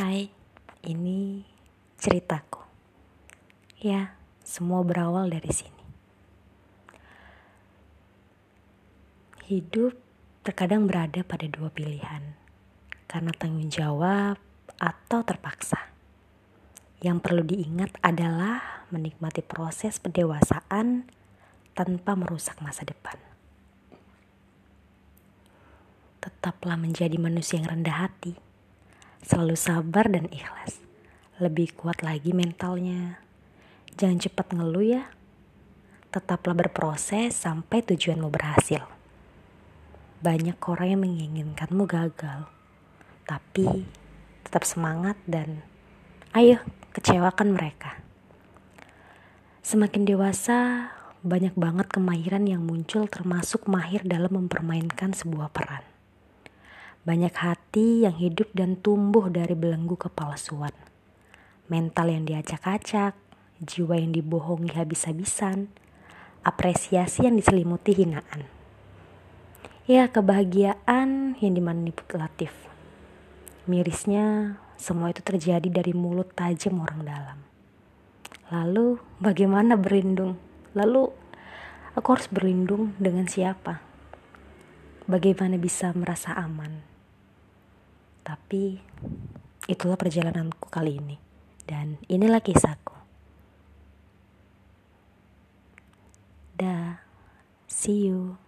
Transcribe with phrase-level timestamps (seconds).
[0.00, 0.32] Hai,
[0.88, 1.44] ini
[2.00, 2.64] ceritaku.
[3.84, 5.84] Ya, semua berawal dari sini.
[9.44, 9.92] Hidup
[10.40, 12.32] terkadang berada pada dua pilihan,
[13.12, 14.40] karena tanggung jawab
[14.80, 15.92] atau terpaksa.
[17.04, 21.12] Yang perlu diingat adalah menikmati proses pendewasaan
[21.76, 23.20] tanpa merusak masa depan.
[26.24, 28.48] Tetaplah menjadi manusia yang rendah hati
[29.20, 30.80] Selalu sabar dan ikhlas.
[31.36, 33.20] Lebih kuat lagi mentalnya.
[33.96, 35.04] Jangan cepat ngeluh ya.
[36.08, 38.84] Tetaplah berproses sampai tujuanmu berhasil.
[40.24, 42.48] Banyak orang yang menginginkanmu gagal.
[43.28, 43.84] Tapi
[44.44, 45.64] tetap semangat dan
[46.32, 46.58] ayo
[46.96, 48.00] kecewakan mereka.
[49.60, 50.90] Semakin dewasa,
[51.20, 55.84] banyak banget kemahiran yang muncul termasuk mahir dalam mempermainkan sebuah peran.
[57.00, 60.76] Banyak hati yang hidup dan tumbuh dari belenggu kepalsuan.
[61.72, 63.16] Mental yang diacak-acak,
[63.64, 65.72] jiwa yang dibohongi habis-habisan,
[66.44, 68.44] apresiasi yang diselimuti hinaan.
[69.88, 72.52] Ya, kebahagiaan yang dimanipulatif.
[73.64, 77.38] Mirisnya, semua itu terjadi dari mulut tajam orang dalam.
[78.52, 80.36] Lalu, bagaimana berlindung?
[80.76, 81.08] Lalu,
[81.96, 83.89] aku harus berlindung dengan siapa?
[85.10, 86.86] Bagaimana bisa merasa aman?
[88.22, 88.78] Tapi
[89.66, 91.18] itulah perjalananku kali ini.
[91.66, 92.94] Dan inilah kisahku.
[96.54, 97.02] Dah,
[97.66, 98.38] see you.